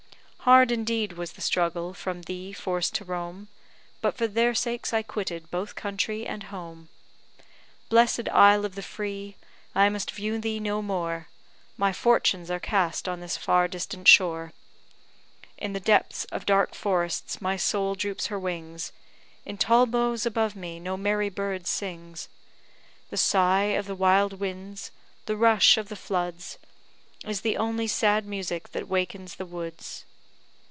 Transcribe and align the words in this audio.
Hard 0.45 0.71
indeed 0.71 1.13
was 1.13 1.33
the 1.33 1.39
struggle, 1.41 1.93
from 1.93 2.23
thee 2.23 2.51
forced 2.51 2.95
to 2.95 3.05
roam; 3.05 3.49
But 4.01 4.17
for 4.17 4.25
their 4.25 4.55
sakes 4.55 4.91
I 4.91 5.03
quitted 5.03 5.51
both 5.51 5.75
country 5.75 6.25
and 6.25 6.41
home. 6.45 6.89
Bless'd 7.89 8.27
Isle 8.27 8.65
of 8.65 8.73
the 8.73 8.81
Free! 8.81 9.35
I 9.75 9.87
must 9.89 10.09
view 10.09 10.39
thee 10.39 10.59
no 10.59 10.81
more; 10.81 11.27
My 11.77 11.93
fortunes 11.93 12.49
are 12.49 12.59
cast 12.59 13.07
on 13.07 13.19
this 13.19 13.37
far 13.37 13.67
distant 13.67 14.07
shore; 14.07 14.51
In 15.59 15.73
the 15.73 15.79
depths 15.79 16.25
of 16.31 16.47
dark 16.47 16.73
forests 16.73 17.39
my 17.39 17.55
soul 17.55 17.93
droops 17.93 18.27
her 18.27 18.39
wings; 18.39 18.91
In 19.45 19.59
tall 19.59 19.85
boughs 19.85 20.25
above 20.25 20.55
me 20.55 20.79
no 20.79 20.97
merry 20.97 21.29
bird 21.29 21.67
sings; 21.67 22.29
The 23.11 23.15
sigh 23.17 23.75
of 23.77 23.85
the 23.85 23.95
wild 23.95 24.33
winds 24.39 24.89
the 25.27 25.37
rush 25.37 25.77
of 25.77 25.87
the 25.87 25.95
floods 25.95 26.57
Is 27.27 27.41
the 27.41 27.57
only 27.57 27.85
sad 27.85 28.25
music 28.25 28.71
that 28.71 28.87
wakens 28.87 29.35
the 29.35 29.45
woods. 29.45 30.05